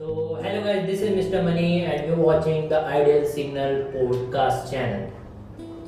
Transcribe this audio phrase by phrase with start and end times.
[0.00, 1.44] So, hello guys, this is Mr.
[1.44, 5.02] Money and you're watching the Ideal Signal podcast channel.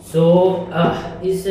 [0.07, 0.25] So
[0.73, 1.45] uh, इस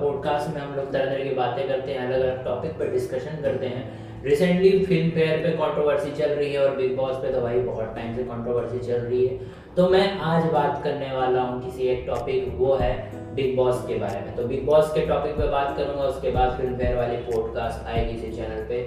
[0.00, 3.42] podcast में हम लोग तरह तरह की बातें करते हैं अलग अलग टॉपिक पर डिस्कशन
[3.42, 7.40] करते हैं रिसेंटली फ़िल्म फेयर पे कंट्रोवर्सी चल रही है और बिग बॉस पे तो
[7.40, 11.62] भाई बहुत टाइम से कंट्रोवर्सी चल रही है तो मैं आज बात करने वाला हूँ
[11.64, 12.92] किसी एक टॉपिक वो है
[13.34, 16.56] बिग बॉस के बारे में तो बिग बॉस के टॉपिक पे बात करूँगा उसके बाद
[16.56, 18.82] फ़िल्म फेयर वाली पॉडकास्ट आएगी इसी चैनल पे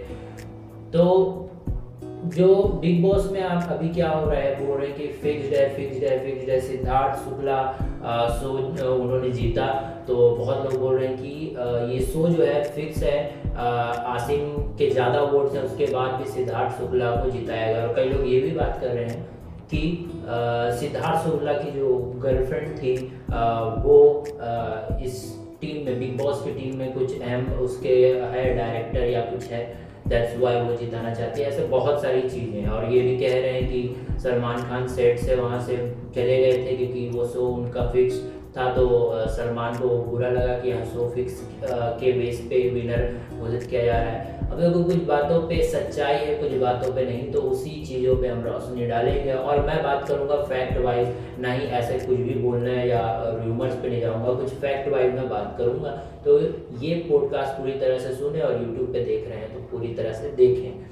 [0.93, 1.07] तो
[2.31, 2.47] जो
[2.81, 6.03] बिग बॉस में आप अभी क्या हो रहा है बोल रहे कि फिक्स्ड है फिक्स्ड
[6.03, 7.57] है फिक्स्ड है सिद्धार्थ शुक्ला
[8.35, 8.49] शो
[8.93, 9.65] उन्होंने जीता।
[10.07, 13.17] तो बहुत लोग बोल रहे हैं कि ये शो जो है फिक्स है।
[13.55, 14.47] आसिम
[14.77, 18.27] के ज़्यादा वोट्स हैं उसके बाद भी सिद्धार्थ शुक्ला को जिताया गया। और कई लोग
[18.27, 19.21] ये भी बात कर रहे हैं
[19.73, 19.81] कि
[20.79, 22.95] सिद्धार्थ शुक्ला की जो गर्लफ्रेंड थी
[23.33, 24.23] आ, वो
[25.03, 25.21] इस
[25.61, 27.95] टीम में बिग बॉस की टीम में कुछ अहम उसके
[28.33, 29.63] है डायरेक्टर या कुछ है
[30.11, 33.39] दैट्स वाई वो जिताना चाहती है। ऐसे बहुत सारी चीज़ें हैं। और ये भी कह
[33.39, 35.77] रहे हैं कि सलमान खान सेट से वहाँ से
[36.15, 38.19] चले गए थे क्योंकि वो शो उनका फिक्स
[38.57, 38.85] था तो
[39.35, 43.93] सलमान को बुरा लगा कि यहाँ शो फिक्स के बेस पे विनर घोषित किया जा
[43.93, 47.69] रहा है। अगर कोई कुछ बातों पे सच्चाई है, कुछ बातों पे नहीं तो उसी
[47.85, 51.07] चीज़ों पे हम रोशनी डालेंगे। और मैं बात करूँगा फैक्ट वाइज
[51.39, 53.01] ना ही ऐसे कुछ भी बोलना है या
[53.37, 55.91] रूमर्स पे नहीं जाऊँगा, कुछ फैक्ट वाइज मैं बात करूँगा।
[56.25, 56.39] तो
[56.81, 60.13] ये पॉडकास्ट पूरी तरह से सुने और यूट्यूब पे देख रहे हैं तो पूरी तरह
[60.13, 60.89] से देखें।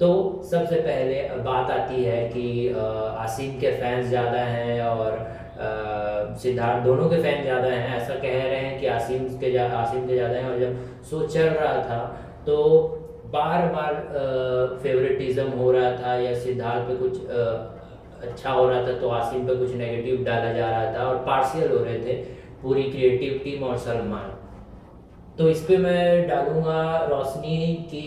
[0.00, 0.08] तो
[0.44, 5.34] सबसे पहले बात आती है कि आसिम के फैंस ज़्यादा हैं और
[6.38, 10.14] सिद्धार्थ दोनों के फ़ैन ज़्यादा हैं। ऐसा कह रहे हैं कि आसिम के आसिम के
[10.14, 10.76] ज़्यादा हैं और जब
[11.10, 12.00] शो चल रहा था
[12.46, 12.56] तो
[13.32, 13.94] बार बार
[14.82, 17.44] फेवरेटिज्म हो रहा था या सिद्धार्थ पे कुछ आ,
[18.22, 21.70] अच्छा हो रहा था तो आसिम पे कुछ नेगेटिव डाला जा रहा था और पार्शियल
[21.70, 22.14] हो रहे थे
[22.62, 24.32] पूरी क्रिएटिव टीम और सलमान।
[25.38, 27.58] तो इस पर मैं डालूँगा रोशनी
[27.90, 28.04] कि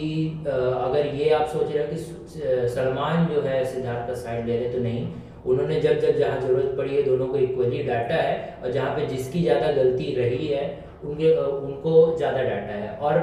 [0.48, 4.70] अगर ये आप सोच रहे हो कि सलमान जो है सिद्धार्थ का साइड ले रहे
[4.70, 5.08] तो नहीं।
[5.46, 9.06] उन्होंने जब जब जहाँ ज़रूरत पड़ी है दोनों को इक्वली डाटा है और जहाँ पे
[9.08, 10.64] जिसकी ज़्यादा गलती रही है
[11.04, 13.22] उनके उनको ज़्यादा डाटा है। और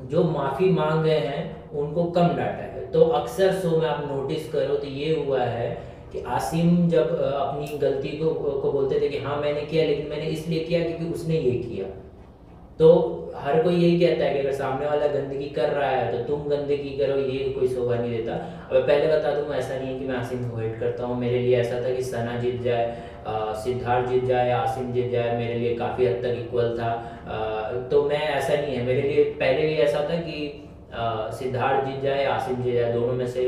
[0.00, 4.50] जो माफ़ी मांग रहे हैं, उनको कम डाटा है। तो अक्सर शो में आप नोटिस
[4.52, 5.68] करो तो ये हुआ है
[6.12, 10.26] कि आसिम जब अपनी गलती को को बोलते थे कि हाँ मैंने किया, लेकिन मैंने
[10.26, 11.86] इसलिए किया क्योंकि उसने ये किया।
[12.78, 12.90] तो
[13.36, 16.48] हर कोई यही कहता है कि अगर सामने वाला गंदगी कर रहा है तो तुम
[16.48, 20.06] गंदगी करो ये कोई शोभा नहीं देता। अब पहले बता दूँ ऐसा नहीं है कि
[20.06, 22.84] मैं आसिम को वेट करता हूँ। मेरे लिए ऐसा था कि सना जीत जाए
[23.64, 26.90] सिद्धार्थ जीत जाए आसिम जीत जाए मेरे लिए काफ़ी हद तक इक्वल था।
[27.28, 30.60] आ, तो मैं ऐसा नहीं है। मेरे लिए पहले भी ऐसा था कि
[31.38, 33.44] सिद्धार्थ जीत जाए आसिम जीत जाए दोनों में से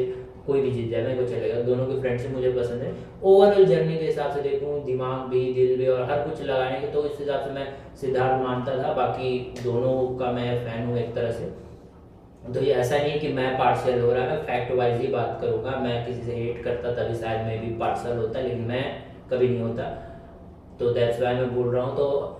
[0.46, 2.92] कोई भी जीत जाए मेरे को चलेगा। दोनों के फ्रेंडशिप मुझे पसंद है।
[3.24, 6.86] ओवरऑल जर्नी के हिसाब से देखूँ, दिमाग भी, दिल भी और हर कुछ लगाने के
[6.86, 7.66] तो इस हिसाब से मैं
[8.00, 11.52] सिद्धार्थ मानता था। बाकी दोनों का मैं फ़ैन हूँ एक तरह से।
[12.54, 15.38] तो ये ऐसा नहीं है कि मैं पार्शल हो रहा है फैक्ट वाइज ही बात
[15.40, 18.84] करूँगा। मैं किसी से हेट करता, तभी शायद मैं भी पार्सल होता, लेकिन मैं
[19.30, 19.84] कभी नहीं होता।
[20.78, 22.32] तो दैट्स वाई मैं बोल रहा हूँ। तो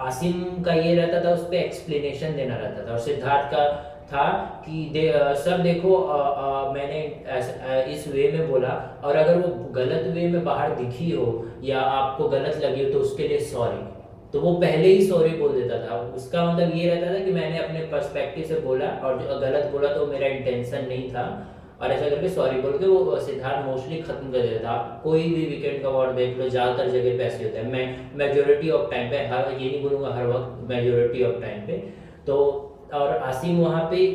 [0.00, 3.64] आसिम का ये रहता था, उस पर एक्सप्लेनेशन देना रहता था। और सिद्धार्थ का
[4.08, 4.24] था
[4.64, 8.68] कि दे, आ, सर देखो आ, आ, मैंने आ, इस वे में बोला
[9.04, 12.98] और अगर वो गलत वे में बाहर दिखी हो या आपको गलत लगी हो तो
[13.00, 13.86] उसके लिए सॉरी
[14.32, 17.58] तो वो पहले ही सॉरी बोल देता था। उसका मतलब ये रहता था कि मैंने
[17.58, 21.24] अपने पर्सपेक्टिव से बोला और जो गलत बोला तो मेरा इंटेंशन नहीं था
[21.80, 25.44] और ऐसा करके सॉरी बोल के वो सिद्धार्थ मोस्टली खत्म कर देता था। कोई भी
[25.46, 29.10] वीकेंड का अवार्ड देख लो ज़्यादातर जगह पे ऐसे होता है। मैं मेजोरिटी ऑफ़ टाइम
[29.10, 31.76] पे हर ये नहीं बोलूँगा हर वक्त मेजोरिटी ऑफ़ टाइम पे।
[32.26, 32.36] तो
[32.94, 34.06] और आसिम वहाँ पे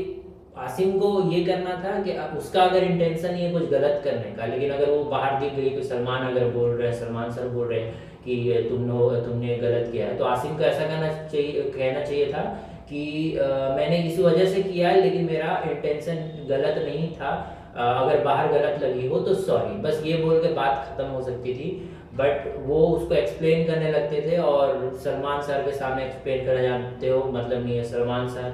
[0.57, 4.71] आसिम को ये करना था कि उसका अगर इंटेंशन है कुछ गलत करने का लेकिन
[4.71, 7.79] अगर वो बाहर दिख गई तो सलमान अगर बोल रहे हैं सलमान सर बोल रहे
[7.79, 7.93] हैं
[8.25, 12.41] कि तुमने तुमने गलत किया है तो आसिम को ऐसा कहना चाहिए कहना चाहिए था
[12.89, 17.29] कि आ, मैंने इस वजह से किया है लेकिन मेरा इंटेंशन गलत नहीं था।
[17.77, 21.21] आ, अगर बाहर गलत लगी हो तो सॉरी बस ये बोल के बात खत्म हो
[21.21, 21.69] सकती थी।
[22.13, 27.09] बट वो उसको एक्सप्लेन करने लगते थे और सलमान सर के सामने एक्सप्लेन करना जानते
[27.09, 28.53] हो मतलब नहीं है। सलमान सर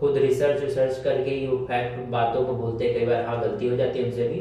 [0.00, 3.68] खुद रिसर्च रिसर्च करके ही वो फैक्ट बातों को बोलते हैं। कई बार हाँ गलती
[3.68, 4.40] हो जाती है उनसे भी।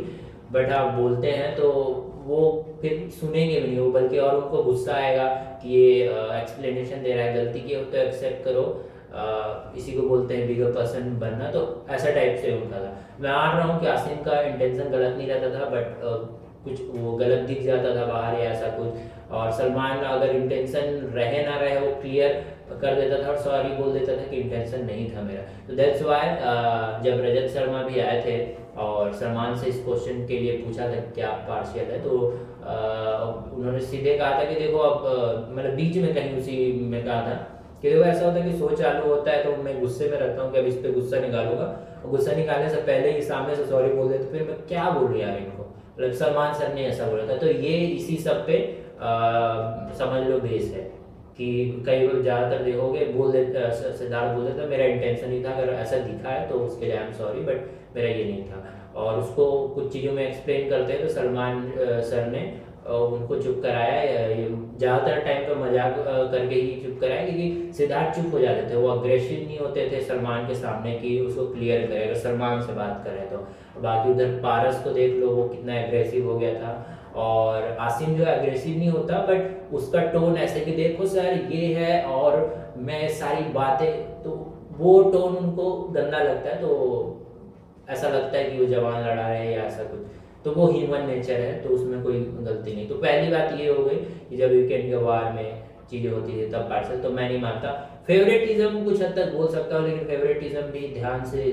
[0.51, 1.71] बट आप बोलते हैं तो
[2.25, 2.39] वो
[2.81, 5.27] फिर सुनेंगे भी नहीं वो, बल्कि और उनको गुस्सा आएगा
[5.61, 6.01] कि ये
[6.39, 8.65] एक्सप्लेनेशन दे रहा है। गलती की हो तो एक्सेप्ट करो।
[9.77, 13.57] इसी को बोलते हैं बिगर पर्सन बनना। तो ऐसा टाइप से उनका था। मैं मान
[13.57, 16.03] रहा हूँ कि आसिम का इंटेंशन गलत नहीं रहता था बट
[16.65, 21.45] कुछ वो गलत दिख जाता था बाहर या ऐसा कुछ। और सलमान अगर इंटेंशन रहे
[21.45, 22.43] ना रहे, वो क्लियर
[22.81, 26.01] कर देता था और सॉरी बोल देता था कि इंटेंशन नहीं था मेरा। तो दैट्स
[26.03, 26.29] वाई
[27.03, 28.37] जब रजत शर्मा भी आए थे
[28.81, 32.17] और सलमान से इस क्वेश्चन के लिए पूछा था क्या पार्शियल है तो
[33.57, 37.35] उन्होंने सीधे कहा था कि देखो अब मतलब बीच में कहीं उसी में कहा था
[37.81, 40.51] क्योंकि ऐसा होता है कि शो चालू होता है तो मैं गुस्से में रहता हूँ
[40.51, 41.65] कि अब इस पर गुस्सा निकालूँगा।
[42.03, 44.89] और गुस्सा निकालने से पहले ही सामने से सॉरी बोल दे तो फिर मैं क्या
[44.89, 45.64] बोलूँ यार इनको?
[45.99, 48.57] सलमान सर ने ऐसा बोला था। तो ये इसी सब पे
[48.95, 50.81] आ, समझ लो बेस है
[51.37, 55.73] कि कई लोग ज़्यादातर देखोगे बोल देते सिद्धार्थ बोल देता मेरा इंटेंशन नहीं था अगर
[55.73, 58.63] ऐसा दिखा है तो उसके लिए आई एम सॉरी बट मेरा ये नहीं था।
[58.95, 61.71] और उसको कुछ चीज़ों में एक्सप्लेन करते हैं तो सलमान
[62.09, 62.41] सर ने
[62.85, 64.01] उनको चुप कराया
[64.77, 65.95] ज़्यादातर टाइम तो मज़ाक
[66.31, 70.01] करके ही चुप कराया क्योंकि सिद्धार्थ चुप हो जाते थे। वो अग्रेसिव नहीं होते थे
[70.03, 73.37] सलमान के सामने कि उसको क्लियर करे। अगर सलमान से बात करें तो।
[73.81, 78.23] बाकी उधर पारस को देख लो, वो कितना एग्रेसिव हो गया था। और आसिम जो
[78.23, 83.07] है अग्रेसिव नहीं होता बट उसका टोन ऐसे कि देखो सर, ये है और मैं
[83.15, 83.91] सारी बातें
[84.23, 84.31] तो
[84.77, 86.71] वो टोन उनको गंदा लगता है तो
[87.89, 90.14] ऐसा लगता है कि वो जवान लड़ा रहे हैं या ऐसा कुछ।
[90.45, 93.83] तो वो ह्यूमन नेचर है तो उसमें कोई गलती नहीं। तो पहली बात ये हो
[93.85, 93.95] गई
[94.29, 97.71] कि जब वीकेंड के वार में चीज़ें होती थी, तब पार्सल तो मैं नहीं मानता।
[98.07, 101.43] फेवरेटिज्म कुछ हद तक बोल सकता हूँ, लेकिन फेवरेटिज्म भी ध्यान से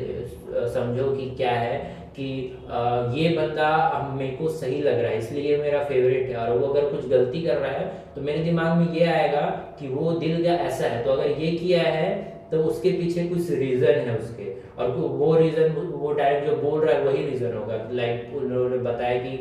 [0.74, 1.76] समझो कि क्या है
[2.16, 2.26] कि
[3.18, 3.68] ये बंदा
[4.14, 7.42] मेरे को सही लग रहा है, इसलिए मेरा फेवरेट है। और वो अगर कुछ गलती
[7.42, 9.46] कर रहा है तो मेरे दिमाग में ये आएगा
[9.78, 12.10] कि वो दिल का ऐसा है। तो अगर ये किया है
[12.50, 16.94] तो उसके पीछे कुछ रीज़न है उसके। और वो रीज़न वो डायरेक्ट जो बोल रहा
[16.94, 19.36] है वही रीज़न होगा। लाइक उन्होंने बताया कि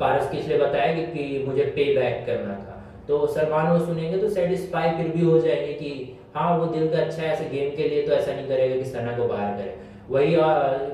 [0.00, 4.18] पारस किस लिए बताया कि, कि मुझे पे बैक करना था। तो सलमान वो सुनेंगे
[4.18, 7.74] तो सेटिस्फाई फिर भी हो जाएँगे कि हाँ वो दिल का अच्छा है ऐसे गेम
[7.76, 9.76] के लिए तो ऐसा नहीं करेगा कि सना को बाहर करे।
[10.10, 10.36] वही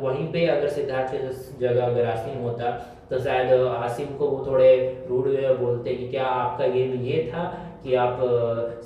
[0.01, 1.15] वहीं पे अगर सिद्धार्थ
[1.61, 2.71] जगह अगर आसिम होता
[3.11, 4.69] तो शायद आसिम को वो थोड़े
[5.09, 7.45] रूड में बोलते कि क्या आपका गेम ये था
[7.85, 8.19] कि आप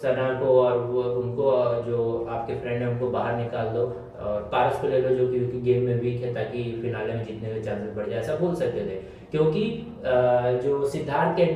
[0.03, 1.51] सना को और वो उनको
[1.87, 3.85] जो आपके फ्रेंड है उनको बाहर निकाल दो?
[4.17, 7.95] पारस को ले जो कि गेम में वीक है ताकि फिनाले में जीतने के चांसेस
[7.97, 9.01] बढ़ जाए, ऐसा बोल सकते थे।
[9.31, 9.63] क्योंकि
[10.65, 11.47] जो सिद्धार्थ के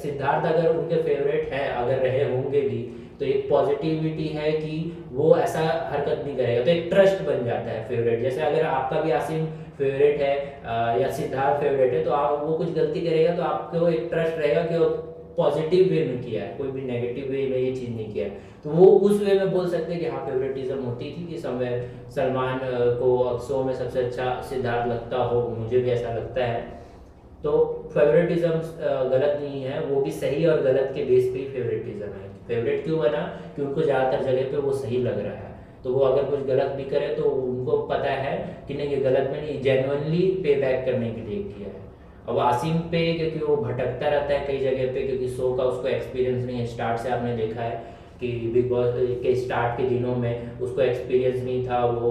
[0.00, 2.80] सिद्धार्थ अगर उनके फेवरेट हैं, अगर रहे होंगे भी
[3.20, 5.60] तो एक पॉजिटिविटी है कि वो ऐसा
[5.92, 9.44] हरकत नहीं करेगा। तो एक ट्रस्ट बन जाता है फेवरेट जैसे अगर आपका भी आसिम
[9.78, 14.08] फेवरेट है या सिद्धार्थ फेवरेट है तो आप, वो कुछ गलती करेगा तो आपको एक
[14.10, 14.76] ट्रस्ट रहेगा कि
[15.36, 18.28] पॉजिटिव वे में किया है, कोई भी नेगेटिव वे में ये चीज़ नहीं किया
[18.64, 21.88] तो वो उस वे में बोल सकते हैं कि हाँ फेवरेटिज्म होती थी कि समय
[22.14, 22.60] सलमान
[22.98, 26.60] को अक्सों में सबसे अच्छा सिद्धार्थ लगता हो, मुझे भी ऐसा लगता है।
[27.42, 27.52] तो
[27.94, 28.50] फेवरेटिज्म
[29.10, 32.84] गलत नहीं है, वो भी सही और गलत के बेस पे ही फेवरेटिज्म है। फेवरेट
[32.84, 33.22] क्यों बना?
[33.56, 35.50] कि उनको ज़्यादातर जगह पे वो सही लग रहा है।
[35.84, 39.30] तो वो अगर कुछ गलत भी करे तो उनको पता है कि नहीं, ये गलत
[39.32, 41.90] में नहीं जेनुअनली पे बैक करने के लिए किया है।
[42.28, 45.88] अब आसिम पे, क्योंकि वो भटकता रहता है कई जगह पे, क्योंकि शो का उसको
[45.88, 47.91] एक्सपीरियंस नहीं है स्टार्ट से आपने देखा है।
[48.22, 52.10] कि बिग बॉस के स्टार्ट के दिनों में उसको एक्सपीरियंस नहीं था, वो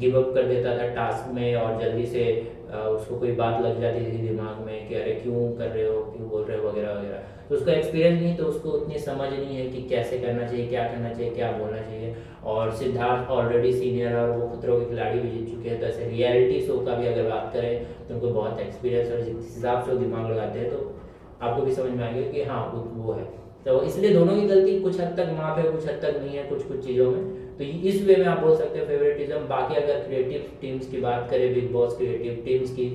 [0.00, 2.24] गिव अप कर देता था टास्क में और जल्दी से
[2.72, 6.28] उसको कोई बात लग जाती थी दिमाग में कि अरे क्यों कर रहे हो, क्यों
[6.28, 9.66] बोल रहे हो वगैरह वगैरह। तो उसका एक्सपीरियंस नहीं तो उसको उतनी समझ नहीं है
[9.70, 12.14] कि कैसे करना चाहिए, क्या करना चाहिए, क्या बोलना चाहिए।
[12.44, 16.08] और सिद्धार्थ ऑलरेडी सीनियर और वो खतरों के खिलाड़ी भी जीत चुके हैं तो ऐसे
[16.08, 19.92] रियलिटी शो का भी अगर बात करें तो उनको बहुत एक्सपीरियंस और जिस हिसाब से
[19.92, 20.94] वो दिमाग लगाते हैं तो
[21.42, 25.00] आपको भी समझ में आएगा कि हाँ वो है। तो इसलिए दोनों की गलती कुछ
[25.00, 28.02] हद तक माफ़ है, कुछ हद तक नहीं है कुछ कुछ चीज़ों में। तो इस
[28.04, 31.70] वे में आप बोल सकते हैं फेवरेटिज्म बाकी अगर क्रिएटिव टीम्स की बात करें बिग
[31.72, 32.86] बॉस क्रिएटिव टीम्स की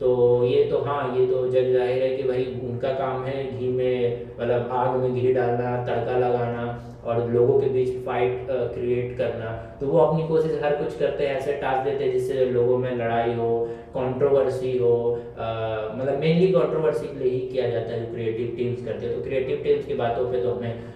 [0.00, 0.08] तो
[0.44, 4.26] ये तो हाँ ये तो जग ज़ाहिर है कि भाई उनका काम है घी में
[4.40, 6.64] मतलब आग में घी डालना, तड़का लगाना
[7.04, 9.50] और लोगों के बीच फाइट क्रिएट करना।
[9.80, 12.90] तो वो अपनी कोशिश हर कुछ करते हैं, ऐसे टास्क देते हैं जिससे लोगों में
[12.96, 13.48] लड़ाई हो
[13.94, 14.96] कंट्रोवर्सी हो
[15.30, 19.60] मतलब मेनली कंट्रोवर्सी के लिए ही किया जाता है क्रिएटिव टीम्स करते हैं। तो क्रिएटिव
[19.64, 20.94] टीम्स की बातों पर तो हमें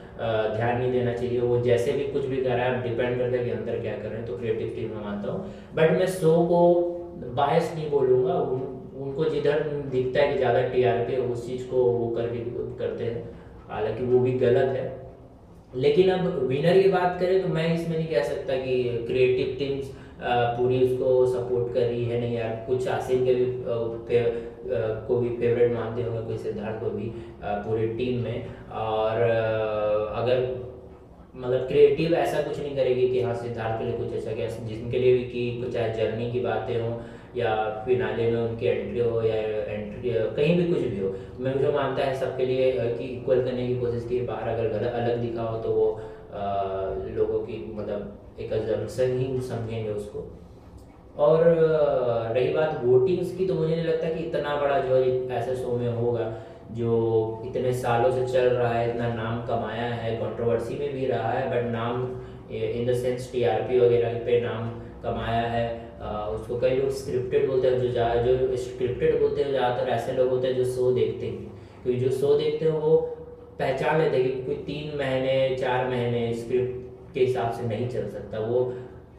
[0.57, 3.45] ध्यान नहीं देना चाहिए। वो जैसे भी कुछ भी कर रहा है डिपेंड करता है
[3.45, 5.41] कि अंदर क्या कर रहे हैं। तो क्रिएटिव टीम में मानता हूँ।
[5.75, 6.61] बट मैं शो को
[7.37, 8.35] बायस नहीं बोलूँगा
[9.01, 12.39] उनको जिधर दिखता है कि ज़्यादा टीआरपी है, उस चीज़ को वो करके
[12.79, 13.29] करते हैं।
[13.69, 14.89] हालाँकि वो भी गलत है।
[15.75, 19.91] लेकिन अब विनर की बात करें तो मैं इसमें नहीं कह सकता कि क्रिएटिव टीम्स
[20.23, 23.45] पूरी उसको सपोर्ट कर रही है नहीं यार। कुछ आसिम के भी
[25.07, 27.13] को भी फेवरेट मानते होंगे, कोई सिद्धार्थ को भी
[27.45, 28.45] पूरी टीम में।
[28.81, 29.23] और
[30.17, 30.43] अगर
[31.35, 34.99] मतलब क्रिएटिव ऐसा कुछ नहीं करेगी कि हाँ सिद्धार्थ के लिए कुछ अच्छा क्या, जिनके
[34.99, 36.93] लिए भी की चाहे जर्नी की बातें हों
[37.37, 41.73] या फिनाले में उनकी एंट्री हो या एंट्री कहीं भी कुछ भी हो मैं मुझे
[41.73, 45.43] मानता है सबके लिए कि इक्वल करने की कोशिश की बाहर अगर गलत अलग दिखा
[45.43, 46.01] हो तो वो
[46.35, 46.45] आ,
[47.15, 50.37] लोगों की मतलब एक जंक्शन ही समझेंगे उसको।
[51.19, 51.45] और
[52.35, 54.97] रही बात वोटिंग्स की तो मुझे नहीं लगता कि इतना बड़ा जो
[55.31, 56.33] ऐसे शो में होगा
[56.71, 56.93] जो
[57.47, 61.51] इतने सालों से चल रहा है इतना नाम कमाया है कंट्रोवर्सी में भी रहा है
[61.51, 62.05] बट नाम
[62.51, 64.69] इन द सेंस टीआरपी वगैरह पे नाम
[65.03, 65.69] कमाया है।
[66.31, 67.89] उसको कई लोग स्क्रिप्टेड बोलते हैं, जो
[68.37, 71.51] जो स्क्रिप्टेड बोलते हैं, ज़्यादातर ऐसे लोग होते हैं जो शो देखते हैं।
[71.83, 72.97] क्योंकि जो शो देखते हैं, वो
[73.59, 78.09] पहचान लेते हैं कि कोई तीन महीने, चार महीने स्क्रिप्ट के हिसाब से नहीं चल
[78.11, 78.65] सकता, वो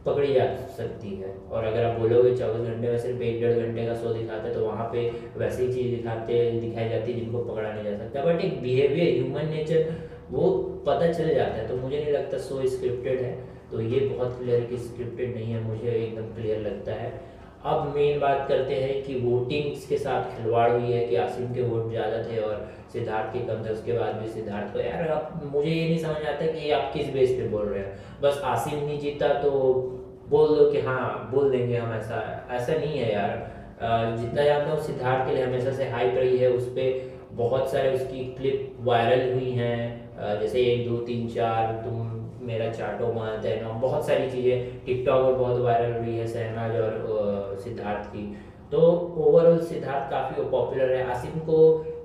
[0.05, 0.45] पकड़ी जा
[0.77, 4.13] सकती है। और अगर आप बोलोगे चौबीस घंटे में सिर्फ़ एक डेढ़ घंटे का शो
[4.13, 7.97] दिखाते हैं तो वहाँ पे वैसी चीज़ दिखाते, दिखाई जाती है जिनको पकड़ा नहीं जा
[7.97, 9.93] सकता। बट एक बिहेवियर ह्यूमन नेचर
[10.31, 10.49] वो
[10.85, 13.31] पता चल जाता है तो मुझे नहीं लगता सो स्क्रिप्टेड है।
[13.71, 17.29] तो ये बहुत क्लियर कि स्क्रिप्टेड नहीं है, मुझे एकदम क्लियर लगता है।
[17.65, 21.61] अब मेन बात करते हैं कि वोटिंग्स के साथ खिलवाड़ हुई है कि आसिम के
[21.63, 25.51] वोट ज़्यादा थे और सिद्धार्थ के कम थे, उसके बाद भी सिद्धार्थ को, यार अब
[25.53, 27.87] मुझे ये नहीं समझ आता कि आप किस बेस पे बोल रहे हो।
[28.21, 29.51] बस आसिम नहीं जीता तो
[30.29, 34.81] बोल दो कि हाँ बोल देंगे हम ऐसा ऐसा नहीं है यार। जितना जानता हूँ
[34.83, 39.33] सिद्धार्थ के लिए हमेशा से हाइप रही है, उस पर बहुत सारे उसकी क्लिप वायरल
[39.33, 44.85] हुई हैं। जैसे एक, दो, तीन, चार, तुम मेरा चाटो मानते हैं बहुत सारी चीज़ें
[44.85, 48.25] टिकटॉक पर बहुत वायरल हुई है, सहनाज और सिद्धार्थ की।
[48.71, 48.79] तो
[49.19, 51.57] ओवरऑल सिद्धार्थ काफ़ी पॉपुलर है। आसिम को,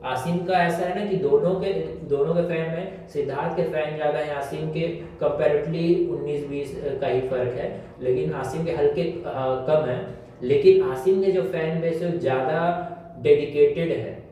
[0.05, 1.73] आसिम का ऐसा है ना कि दोनों के
[2.09, 4.87] दोनों के फ़ैन में, सिद्धार्थ के फ़ैन ज़्यादा है, आसिम के
[5.21, 7.71] कंपेरेटिवली 19-20 का ही फ़र्क है।
[8.03, 9.99] लेकिन आसिम के हल्के कम है।
[10.43, 12.61] लेकिन आसिम के जो फ़ैन बेस है ज़्यादा
[13.23, 14.26] डेडिकेटेड है।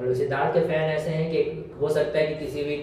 [0.00, 1.42] और सिद्धार्थ के फ़ैन ऐसे हैं कि
[1.80, 2.76] हो सकता है कि किसी भी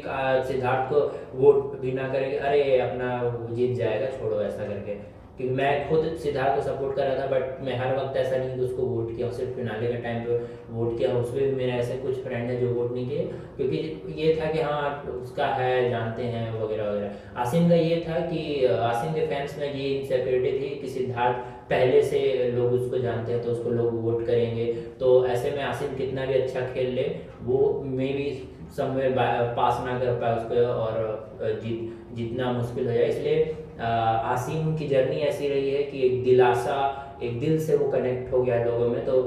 [0.47, 0.99] सिद्धार्थ को
[1.39, 3.09] वोट भी ना करेंगे अरे अपना
[3.51, 4.95] जीत जाएगा, छोड़ो ऐसा करके।
[5.37, 8.55] कि मैं खुद सिद्धार्थ को सपोर्ट कर रहा था बट मैं हर वक्त ऐसा नहीं
[8.55, 10.35] कि उसको वोट किया सिर्फ़ फिनाले के टाइम पे
[10.69, 13.23] वोट किया उसमें भी मेरे ऐसे कुछ फ्रेंड हैं जो वोट नहीं किए,
[13.57, 13.77] क्योंकि
[14.21, 18.65] ये था कि हाँ उसका है, जानते हैं, वगैरह वगैरह। आसिम का ये था कि,
[18.65, 22.19] आसिम के फैंस में ये इनसिक्योरिटी थी कि सिद्धार्थ पहले से
[22.55, 24.65] लोग उसको जानते हैं तो उसको लोग वोट करेंगे।
[24.99, 27.03] तो ऐसे में आसिम कितना भी अच्छा खेल ले,
[27.43, 28.31] वो मे भी
[28.73, 29.09] समय
[29.57, 35.15] पास ना कर पाए उसको और जीत, जीतना मुश्किल हो जाए। इसलिए आसिम की जर्नी
[35.23, 36.77] ऐसी रही है कि एक दिलासा,
[37.23, 39.21] एक दिल से वो कनेक्ट हो गया लोगों में। तो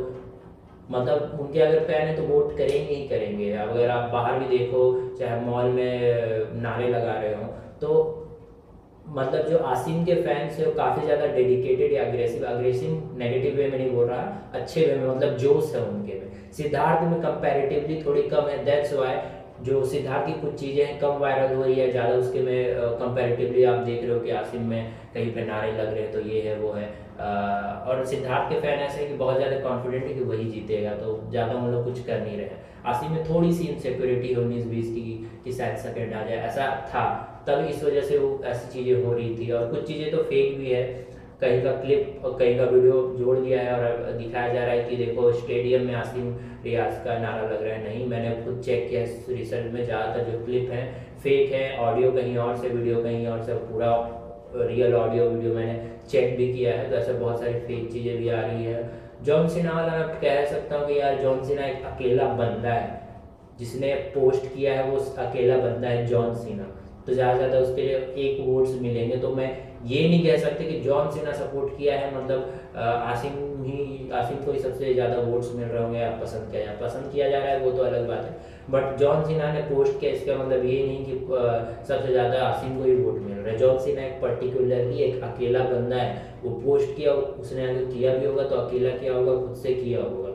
[0.90, 4.82] मतलब उनके अगर फ़ैन है तो वोट करेंगे ही करेंगे। अगर आप बाहर भी देखो,
[5.18, 8.15] चाहे मॉल में नारे लगा रहे हो तो
[9.08, 13.68] मतलब जो आसिम के फैंस है वो काफ़ी ज़्यादा डेडिकेटेड या अग्रेसिव अग्रेसिव नेगेटिव वे
[13.68, 18.02] में नहीं बोल रहा अच्छे वे में मतलब जोश है उनके में सिद्धार्थ में कंपैरेटिवली
[18.02, 19.16] थोड़ी कम है दैट्स वाई
[19.64, 23.62] जो सिद्धार्थ की कुछ चीज़ें हैं कम वायरल हो रही है ज़्यादा उसके में कंपैरेटिवली
[23.64, 26.40] आप देख रहे हो कि आसिम में कहीं पे नारे लग रहे हैं तो ये
[26.42, 26.88] है वो है।
[27.20, 27.28] आ,
[27.86, 31.20] और सिद्धार्थ के फ़ैन ऐसे हैं कि बहुत ज़्यादा कॉन्फिडेंट है कि वही जीतेगा तो
[31.30, 32.48] ज़्यादा उन लोग कुछ कर नहीं रहे।
[32.86, 36.68] आसिम में थोड़ी सी इनसिक्योरिटी है उन्नीस बीस की कि शायद सेकेंड आ जाए ऐसा
[36.92, 37.06] था।
[37.46, 40.58] तब इस वजह से वो ऐसी चीज़ें हो रही थी। और कुछ चीज़ें तो फेक
[40.58, 40.84] भी है।
[41.40, 44.84] कहीं का क्लिप और कहीं का वीडियो जोड़ दिया है और दिखाया जा रहा है
[44.84, 46.34] कि देखो स्टेडियम में आसिम
[46.64, 50.44] रियाज का नारा लग रहा है। नहीं, मैंने खुद चेक किया रिसर्च में। ज़्यादातर जो
[50.44, 50.84] क्लिप है
[51.22, 53.90] फेक है। ऑडियो कहीं और से वीडियो कहीं और से, पूरा
[54.56, 58.28] रियल ऑडियो वीडियो मैंने चेक भी किया है। तो ऐसे बहुत सारी फेक चीज़ें भी
[58.28, 58.90] आ रही है।
[59.24, 63.04] जॉन सिन्हा वाला मैं कह सकता हूँ कि यार जॉन सिन्हा एक अकेला बंदा है।
[63.58, 66.66] जिसने पोस्ट किया है वो अकेला बंदा है जॉन सिन्हा
[67.06, 69.50] तो ज़्यादा से ज़्यादा उसके लिए एक वोट्स मिलेंगे। तो मैं
[69.86, 73.32] ये नहीं कह सकते कि जॉन सिन्हा सपोर्ट किया है मतलब आसिम
[73.64, 77.12] ही, आसिम को ही सबसे ज़्यादा वोट्स मिल रहे होंगे, आप पसंद किया जाए पसंद
[77.12, 80.12] किया जा रहा है, वो तो अलग बात है। बट जॉन सिन्हा ने पोस्ट किया,
[80.12, 81.14] इसका मतलब ये नहीं कि
[81.88, 85.64] सबसे ज़्यादा आसिम को ही वोट मिल रहा है। जॉन सिन्हा एक पर्टिकुलरली एक अकेला
[85.66, 89.56] बंदा है। वो पोस्ट किया, उसने अगर किया भी होगा तो अकेला किया होगा, खुद
[89.56, 90.30] से किया होगा।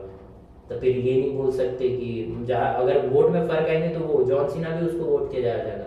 [0.68, 4.22] तो फिर ये नहीं बोल सकते कि जहाँ, अगर वोट में फ़र्क आएँगे तो वो
[4.24, 5.81] जॉन सिन्हा भी उसको वोट किया जाएगा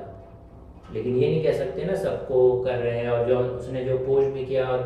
[0.95, 4.29] लेकिन ये नहीं कह सकते ना सबको कर रहे हैं और जो उसने जो पोस्ट
[4.33, 4.83] भी किया और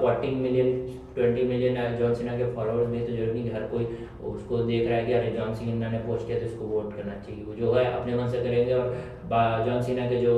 [0.00, 0.72] fourteen million
[1.14, 3.84] twenty million John Cena followers भी तो ज़रूरी नहीं हर कोई
[4.30, 7.14] उसको देख रहा है कि अरे जॉन सिन्हा ने पोस्ट किया तो उसको वोट करना
[7.16, 10.34] चाहिए। वो जो है, अपने मन से करेंगे और जॉन सिन्हा के जो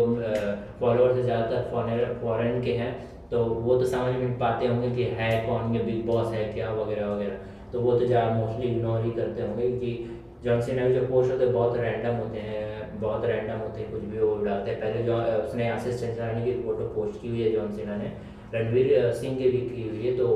[0.81, 2.93] फॉलोअर्स है, ज़्यादातर फॉरन के हैं
[3.31, 6.73] तो वो तो समझ में पाते होंगे कि है कौन ये बिग बॉस है क्या,
[6.73, 7.37] वगैरह वगैरह।
[7.73, 11.33] तो वो तो ज़्यादा मोस्टली इग्नोर ही करते होंगे क्योंकि जॉन सिन्हा के जो पोस्ट
[11.33, 12.72] होते हैं, बहुत रैंडम होते हैं
[13.03, 16.61] बहुत रैंडम होते हैं, कुछ भी वो डालते हैं। पहले जो उसने आशीष चंचलानी की
[16.63, 18.13] फ़ोटो पोस्ट की हुई है जॉन सिन्हा ने।
[18.55, 20.29] रणवीर सिंह की भी की हुई है तो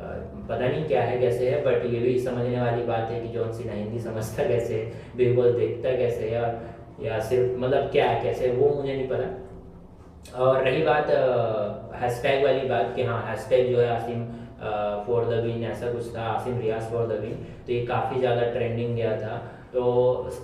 [0.00, 3.52] पता नहीं क्या है, कैसे है बट ये भी समझने वाली बात है कि जॉन
[3.52, 8.08] सिन्हा हिंदी समझता कैसे है बिग बॉस देखता कैसे है और या सिर्फ़ मतलब क्या
[8.08, 11.10] है, कैसे है, वो मुझे नहीं पता। और रही बात
[12.00, 14.24] हैशटैग वाली बात कि हाँ हैशटैग जो है आसिम
[15.06, 17.34] फॉर द विन ऐसा कुछ था, Asim Riaz for the win
[17.66, 19.36] तो ये काफ़ी ज़्यादा ट्रेंडिंग गया था।
[19.72, 19.82] तो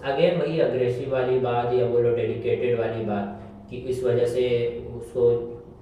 [0.04, 4.46] अगेन वही अग्रेसिव वाली बात या बोलो डेडिकेटेड वाली बात कि इस वजह से
[4.96, 5.30] उसको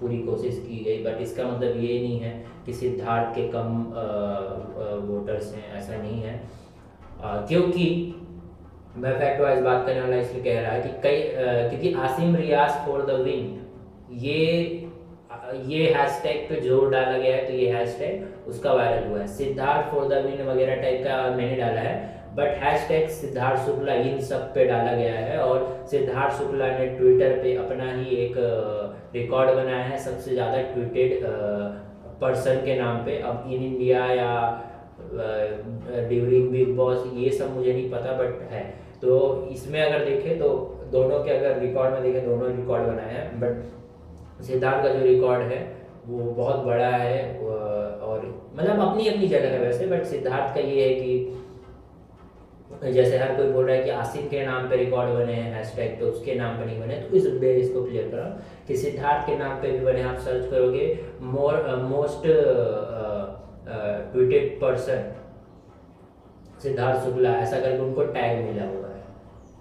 [0.01, 2.33] पूरी कोशिश की गई बट इसका मतलब ये नहीं है
[2.67, 3.85] कि सिद्धार्थ के कम
[5.09, 6.41] वोटर्स हैं ऐसा नहीं है।
[7.23, 8.15] आ, क्योंकि
[8.97, 11.23] मैं फैक्ट वाइज बात करने वाला इसलिए कह रहा है कि कई
[11.71, 13.61] क्योंकि Asim Riaz for the win
[14.23, 14.84] ये
[15.67, 19.91] ये हैशटैग पे ज़ोर डाला गया है तो ये हैशटैग उसका वायरल हुआ है। सिद्धार्थ
[19.91, 21.95] फॉर द विन वगैरह टाइप का मैंने डाला है
[22.37, 26.87] but hashtag Siddharth Shukla इन सब पे डाला गया है और सिद्धार्थ शुक्ला ने
[26.97, 28.35] ट्विटर पे अपना ही एक
[29.15, 31.21] रिकॉर्ड बनाया है, सबसे ज़्यादा ट्वीटेड
[32.21, 34.33] पर्सन के नाम पे। अब इन इंडिया या
[36.09, 38.63] ड्यूरिंग बिग बॉस ये सब मुझे नहीं पता बट है।
[39.03, 39.17] तो
[39.53, 40.49] इसमें अगर देखें तो
[40.93, 43.63] दोनों के अगर रिकॉर्ड में देखें, दोनों रिकॉर्ड बनाए हैं बट
[44.41, 45.63] सिद्धार्थ का जो रिकॉर्ड है,
[46.07, 50.89] वो बहुत बड़ा है और मतलब अपनी अपनी जगह है वैसे बट सिद्धार्थ का ये
[50.89, 51.41] है कि,
[52.85, 55.99] जैसे हर कोई बोल रहा है कि आसिफ के नाम पे रिकॉर्ड बने हैं हैशटैग
[55.99, 58.25] पे उसके नाम पे नहीं बने तो इस बेस को क्लियर करा
[58.69, 60.87] कि सिद्धार्थ के नाम पे भी बने, आप सर्च करोगे
[61.23, 62.27] more most
[64.13, 65.13] tweeted person
[66.63, 69.03] Siddharth Shukla, ऐसा करके उनको टैग मिला हुआ है।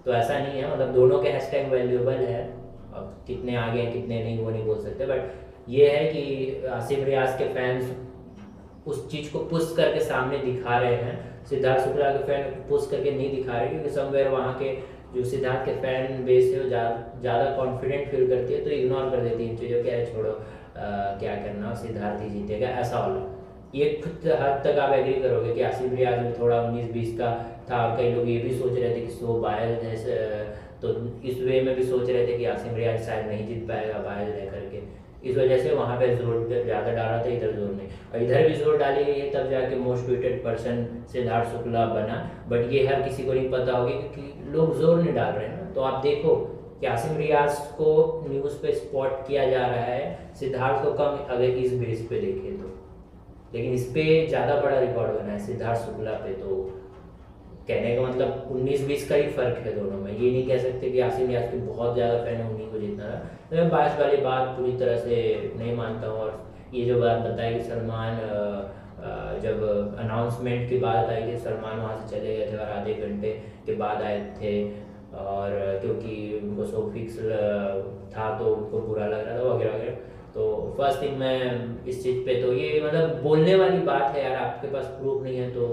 [0.04, 2.42] तो ऐसा नहीं है मतलब दोनों के हैशटैग वैल्यूएबल है
[2.94, 7.04] अब कितने आगे हैं कितने नहीं वो नहीं बोल सकते बट ये है कि आसिफ
[7.04, 7.94] रियाज के फैंस
[8.86, 13.10] उस चीज़ को पुश करके सामने दिखा रहे हैं। सिद्धार्थ शुक्ला के फ़ैन पुश करके
[13.10, 14.74] नहीं दिखा रहे क्योंकि समवेयर वहाँ के
[15.14, 19.20] जो सिद्धार्थ के फ़ैन बेस है वो ज़्यादा कॉन्फिडेंट फील करती है तो इग्नोर कर
[19.20, 23.30] देती है इन चीज़ों है छोड़ो आ, क्या करना सिद्धार्थ ही जीतेगा ऐसा वाला
[23.74, 27.30] ये खुद हद तक आप एग्री करोगे कि आसिफ रियाज में थोड़ा उन्नीस बीस का
[27.70, 30.90] था। कई लोग ये भी सोच रहे थे कि सो बायल है तो
[31.24, 34.30] इस वे में भी सोच रहे थे कि आसिम रियाज शायद नहीं जीत पाएगा बायल
[34.30, 34.82] रह करके।
[35.24, 38.54] इस वजह से वहाँ पे ज़ोर ज़्यादा डाला था, इधर ज़ोर नहीं और इधर भी
[38.54, 42.18] ज़ोर डाली गई है, तब जाके most tweeted person Siddharth Shukla बना।
[42.48, 45.56] बट ये हर किसी को नहीं पता होगी क्योंकि लोग ज़ोर नहीं डाल रहे हैं
[45.56, 46.34] ना। तो आप देखो
[46.80, 47.90] कि आसिम रियाज को
[48.28, 52.60] न्यूज़ पे स्पॉट किया जा रहा है, सिद्धार्थ को कम अगर इस बेस पे देखें
[52.60, 52.76] तो।
[53.54, 56.73] लेकिन इस पे ज़्यादा बड़ा रिकॉर्ड बना है सिद्धार्थ शुक्ला पे तो।
[57.68, 60.90] कहने का मतलब उन्नीस बीस का ही फ़र्क है दोनों में। ये नहीं कह सकते
[60.90, 63.04] कि आसिम रियाज के बहुत ज़्यादा फ़ैन है उन्हीं को जीतना।
[63.50, 65.16] तो मैं बाईस वाली बात पूरी तरह से
[65.56, 66.42] नहीं मानता हूँ और
[66.74, 68.18] ये जो बात बताई कि सलमान
[69.42, 69.62] जब
[69.98, 73.30] अनाउंसमेंट की बात आई कि सलमान वहाँ से चले गए थे और आधे घंटे
[73.66, 74.54] के बाद आए थे
[75.22, 75.50] और
[75.82, 77.18] क्योंकि उनको सो फिक्स
[78.14, 80.44] था तो उनको बुरा लग रहा था वगैरह वगैरह। तो
[80.78, 81.36] फ़र्स्ट थिंग मैं
[81.86, 85.36] इस चीज़ पे तो ये मतलब बोलने वाली बात है यार, आपके पास प्रूफ नहीं
[85.38, 85.66] है तो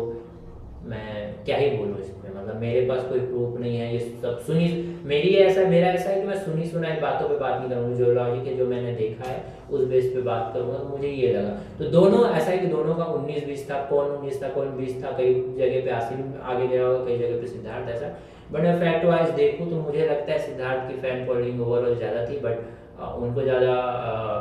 [0.83, 4.67] मैं क्या ही बोलूँ इसमें मतलब मेरे पास कोई प्रूफ नहीं है, ये सब सुनी,
[5.05, 8.11] मेरी ऐसा, मेरा ऐसा है कि मैं सुनी सुनाई बातों पे बात नहीं करूँगी जो
[8.13, 11.53] लॉजिक है जो मैंने देखा है, उस बेस पे बात करूँगा तो मुझे ये लगा।
[11.79, 15.03] तो दोनों, ऐसा है कि दोनों का उन्नीस बीस था, कौन उन्नीस था, कौन बीस
[15.03, 18.13] था, कई जगह पे आसिम आगे गया होगा, कई जगह पे सिद्धार्थ ऐसा।
[18.51, 22.25] बट मैं फैक्ट वाइज देखूँ तो मुझे लगता है सिद्धार्थ की फ़ैन फॉलोइंग ओवरऑल ज़्यादा
[22.25, 22.55] थी बट
[23.01, 23.73] उनको ज़्यादा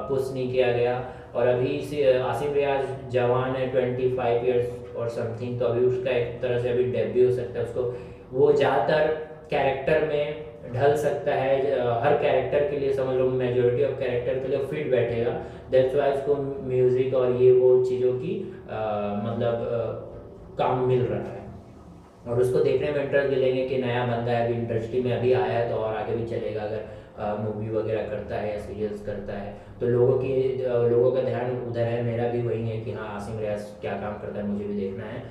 [0.08, 1.00] पुश नहीं किया गया।
[1.34, 1.76] और अभी
[2.20, 6.68] आसिम रियाज जवान है ट्वेंटी फाइव ईयर्स और समथिंग तो अभी उसका एक तरह से
[6.70, 7.82] अभी डेब्यू हो सकता है। उसको
[8.32, 9.06] वो ज़्यादातर
[9.50, 11.54] कैरेक्टर में ढल सकता है
[12.02, 15.30] हर कैरेक्टर के लिए समझ लो मेजोरिटी ऑफ़ कैरेक्टर के लिए फिट बैठेगा।
[15.70, 16.34] दैट्स वाई उसको
[16.68, 18.34] म्यूज़िक और ये वो चीज़ों की
[18.70, 18.80] आ,
[19.24, 19.82] मतलब आ,
[20.58, 21.38] काम मिल रहा है।
[22.28, 25.58] और उसको देखने में इंटरेस्ट मिलेंगे कि नया बंदा है अभी इंडस्ट्री में अभी आया
[25.58, 26.82] है तो और आगे भी चलेगा। अगर
[27.40, 30.32] मूवी वगैरह करता है या सीरियल्स करता है। तो लोगों की
[30.90, 34.18] लोगों का ध्यान उधर है, मेरा भी वही है कि हाँ आसिम रियाज क्या काम
[34.18, 35.22] करता है, मुझे भी देखना है।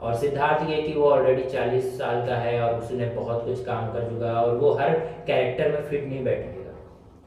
[0.00, 3.92] और सिद्धार्थ ये कि वो ऑलरेडी चालीस साल का है और उसने बहुत कुछ काम
[3.92, 6.74] कर चुका है और वो हर कैरेक्टर में फिट नहीं बैठेगा।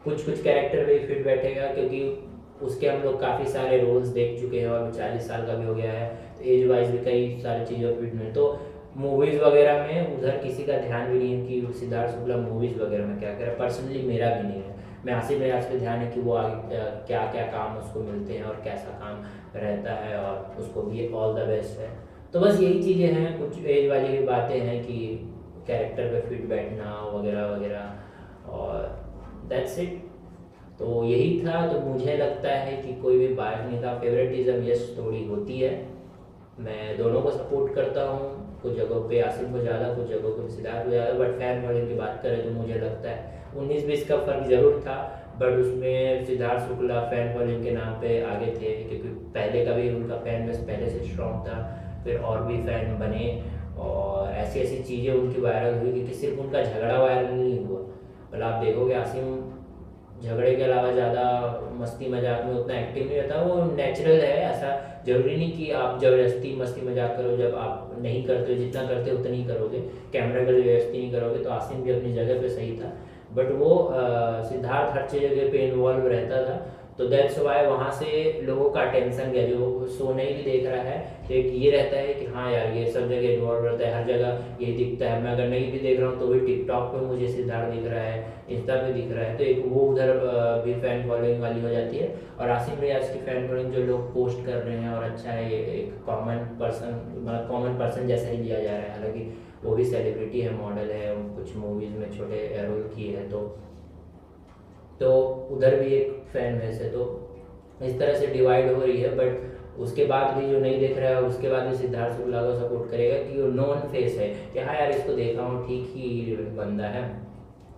[0.03, 2.27] कुछ कुछ कैरेक्टर में फिट बैठेगा क्योंकि
[2.61, 5.73] उसके हम लोग काफ़ी सारे रोल्स देख चुके हैं और चालीस साल का भी हो
[5.75, 6.09] गया है।
[6.45, 8.45] एज वाइज भी कई सारी चीज़ों फिट में तो
[8.97, 13.05] मूवीज़ वगैरह में उधर किसी का ध्यान भी नहीं है कि सिद्धार्थ शुक्ला मूवीज़ वगैरह
[13.05, 16.21] में क्या करे। पर्सनली मेरा भी नहीं है। मैं आसिफ मेरा पे ध्यान है कि
[16.21, 19.23] वो आगे क्या क्या काम उसको मिलते हैं और कैसा काम
[19.55, 21.89] रहता है और उसको भी ऑल द बेस्ट है।
[22.33, 24.97] तो बस यही चीज़ें हैं। कुछ एज वाली भी बातें हैं कि
[25.67, 28.85] कैरेक्टर पे फिट बैठना वगैरह वगैरह और
[29.49, 29.97] दैट्स इट
[30.79, 34.95] तो यही था। तो मुझे लगता है कि कोई भी बात नहीं था। फेवरेटिज्म यस
[34.97, 35.73] थोड़ी होती है।
[36.59, 40.49] मैं दोनों को सपोर्ट करता हूँ। कुछ जगहों पे आसिम को ज़्यादा कुछ जगहों पे
[40.51, 44.17] सिद्धार्थ ज़्यादा बट फ़ैन फॉलोइंग की बात करें तो मुझे लगता है उन्नीस बीस का
[44.17, 44.97] फ़र्क ज़रूर था,
[45.39, 49.89] बट उसमें सिद्धार्थ शुक्ला फ़ैन फॉलोइंग के नाम पे आगे थे, क्योंकि पहले का भी
[49.95, 51.57] उनका फ़ैन बेस पहले से स्ट्रॉन्ग था,
[52.03, 53.25] फिर और भी फ़ैन बने
[53.79, 58.43] और ऐसी ऐसी चीज़ें उनकी वायरल हुई क्योंकि सिर्फ़ उनका झगड़ा वायरल नहीं हुआ। मतलब
[58.43, 59.35] आप देखोगे आसिम,
[60.23, 61.25] झगड़े के अलावा ज़्यादा
[61.75, 64.69] मस्ती मज़ाक में उतना एक्टिव नहीं रहता, वो नेचुरल है, ऐसा
[65.05, 69.11] ज़रूरी नहीं कि आप ज़बरदस्ती मस्ती मज़ाक करो, जब आप नहीं करते हो जितना करते
[69.11, 69.79] उतना ही करोगे।
[70.13, 72.93] कैमरा का ज़बरदस्ती नहीं करोगे तो आसिम भी अपनी जगह पे सही था।
[73.33, 73.71] बट वो
[74.45, 76.55] सिद्धार्थ हर जगह पे इन्वॉल्व रहता था।
[77.01, 78.07] तो दैट्स वाई वहाँ से
[78.45, 81.97] लोगों का अटेंशन गया जो शो नहीं भी देख रहा है तो एक ये रहता
[81.97, 85.21] है कि हाँ यार, ये सब जगह इन्वॉल्व रहता है, हर जगह ये दिखता है।
[85.23, 88.03] मैं अगर नहीं भी देख रहा हूँ तो भी टिकटॉक पे मुझे सिद्धार्थ दिख रहा
[88.03, 90.11] है इंस्टा पे दिख रहा है। तो एक वो उधर
[90.65, 94.13] भी फ़ैन फॉलोइंग वाली हो जाती है। और आसिम रियाज की फ़ैन फॉलोइंग जो लोग
[94.13, 98.29] पोस्ट कर रहे हैं, और अच्छा है, ये एक कॉमन पर्सन मतलब कॉमन पर्सन जैसा
[98.29, 99.31] ही लिया जा रहा है। हालाँकि
[99.63, 103.43] वो भी सेलिब्रिटी है मॉडल है कुछ मूवीज़ में छोटे रोल किए हैं तो
[105.01, 105.11] तो
[105.51, 107.05] उधर भी एक फ़ैन बेस है तो
[107.83, 111.09] इस तरह से डिवाइड हो रही है बट उसके बाद भी जो नहीं देख रहा
[111.09, 114.59] है, उसके बाद भी सिद्धार्थ शुक्ला को सपोर्ट करेगा कि वो नॉन फेस है, कि
[114.59, 117.03] हाँ यार इसको देखा हूँ, ठीक ही बंदा है।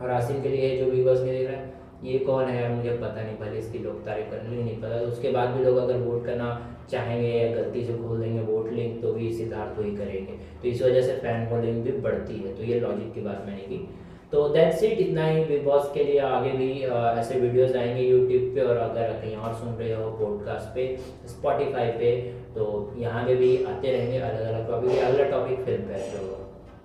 [0.01, 1.71] और आसिम के लिए जो बिग बॉस में देख रहा है,
[2.03, 5.31] ये कौन है मुझे पता नहीं, पहले इसकी लोग तारीफ़ करने नहीं पता। तो उसके
[5.31, 6.49] बाद भी लोग अगर वोट करना
[6.91, 10.67] चाहेंगे या गलती से खोल देंगे वोट लिंक तो भी सिद्धार्थ को ही करेंगे। तो
[10.67, 13.87] इस वजह से फ़ैन फॉलोइंग भी बढ़ती है तो ये लॉजिक की बात मैंने की।
[14.33, 18.55] तो दैट्स इट इतना ही बिग बॉस के लिए आगे भी ऐसे वीडियोस आएँगे यूट्यूब
[18.55, 20.85] पे और अगर कहीं और सुन रहे हो पॉडकास्ट पे
[21.29, 22.15] स्पॉटिफाई पे
[22.55, 22.65] तो
[22.97, 26.39] यहाँ पे भी आते रहेंगे अलग अलग टॉपिक अगला टॉपिक फ़िल्म पे तो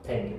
[0.09, 0.38] थैंक यू